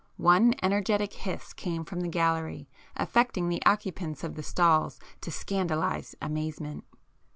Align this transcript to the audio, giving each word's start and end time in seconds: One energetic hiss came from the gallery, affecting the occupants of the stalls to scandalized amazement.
One 0.17 0.55
energetic 0.63 1.13
hiss 1.13 1.53
came 1.53 1.85
from 1.85 1.99
the 2.01 2.07
gallery, 2.07 2.67
affecting 2.95 3.49
the 3.49 3.63
occupants 3.67 4.23
of 4.23 4.33
the 4.33 4.41
stalls 4.41 4.99
to 5.21 5.29
scandalized 5.29 6.15
amazement. 6.23 6.85